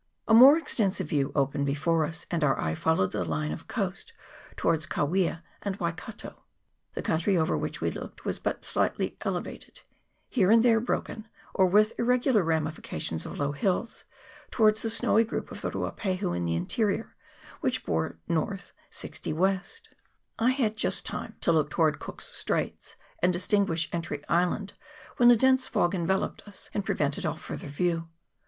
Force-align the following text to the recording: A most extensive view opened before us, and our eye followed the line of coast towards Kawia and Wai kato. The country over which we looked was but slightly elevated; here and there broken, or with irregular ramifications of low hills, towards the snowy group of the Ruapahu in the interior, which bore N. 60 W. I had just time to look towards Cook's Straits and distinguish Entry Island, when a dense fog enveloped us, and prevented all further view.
A 0.27 0.33
most 0.33 0.59
extensive 0.59 1.09
view 1.09 1.31
opened 1.35 1.67
before 1.67 2.05
us, 2.05 2.25
and 2.31 2.43
our 2.43 2.59
eye 2.59 2.73
followed 2.73 3.11
the 3.11 3.23
line 3.23 3.51
of 3.51 3.67
coast 3.67 4.13
towards 4.55 4.87
Kawia 4.87 5.43
and 5.61 5.75
Wai 5.75 5.91
kato. 5.91 6.41
The 6.95 7.03
country 7.03 7.37
over 7.37 7.55
which 7.55 7.81
we 7.81 7.91
looked 7.91 8.25
was 8.25 8.39
but 8.39 8.65
slightly 8.65 9.15
elevated; 9.21 9.81
here 10.27 10.49
and 10.49 10.65
there 10.65 10.79
broken, 10.79 11.27
or 11.53 11.67
with 11.67 11.93
irregular 11.99 12.41
ramifications 12.41 13.27
of 13.27 13.37
low 13.37 13.51
hills, 13.51 14.05
towards 14.49 14.81
the 14.81 14.89
snowy 14.89 15.23
group 15.23 15.51
of 15.51 15.61
the 15.61 15.69
Ruapahu 15.69 16.35
in 16.35 16.45
the 16.45 16.55
interior, 16.55 17.15
which 17.59 17.85
bore 17.85 18.17
N. 18.27 18.59
60 18.89 19.33
W. 19.33 19.59
I 20.39 20.49
had 20.49 20.75
just 20.75 21.05
time 21.05 21.35
to 21.41 21.51
look 21.51 21.69
towards 21.69 21.99
Cook's 21.99 22.25
Straits 22.25 22.95
and 23.21 23.31
distinguish 23.31 23.87
Entry 23.93 24.23
Island, 24.27 24.73
when 25.17 25.29
a 25.29 25.35
dense 25.35 25.67
fog 25.67 25.93
enveloped 25.93 26.41
us, 26.47 26.71
and 26.73 26.83
prevented 26.83 27.23
all 27.23 27.37
further 27.37 27.67
view. 27.67 28.09